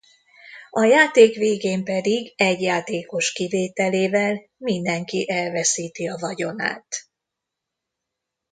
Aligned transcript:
A 0.69 0.83
játék 0.83 1.35
végén 1.35 1.83
pedig 1.83 2.33
egy 2.37 2.61
játékos 2.61 3.31
kivételével 3.31 4.41
mindenki 4.57 5.29
elveszíti 5.29 6.07
a 6.07 6.17
vagyonát. 6.19 7.07